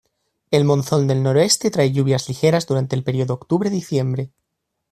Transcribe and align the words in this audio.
El 0.49 0.63
monzón 0.65 1.05
del 1.07 1.21
noroeste 1.21 1.69
trae 1.69 1.91
lluvias 1.91 2.27
ligeras 2.27 2.65
durante 2.65 2.95
el 2.95 3.03
período 3.03 3.35
octubre-diciembre. 3.35 4.31